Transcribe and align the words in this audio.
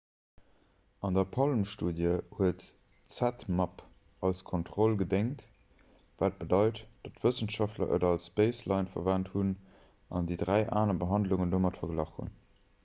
an 1.07 1.13
der 1.17 1.25
palm-studie 1.33 2.13
huet 2.37 2.61
zmapp 3.15 3.83
als 4.29 4.39
kontroll 4.51 4.95
gedéngt 5.01 5.43
wat 6.23 6.39
bedeit 6.39 6.81
datt 7.07 7.21
wëssenschaftler 7.25 7.93
et 7.99 8.05
als 8.09 8.27
baseline 8.41 8.93
verwent 8.95 9.29
hunn 9.35 9.51
an 10.21 10.31
déi 10.31 10.39
dräi 10.45 10.59
aner 10.81 10.97
behandlungen 11.05 11.53
domat 11.57 11.79
verglach 11.83 12.17
hunn 12.17 12.33